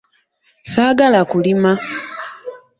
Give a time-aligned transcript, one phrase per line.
[0.71, 1.71] Saagala kulima.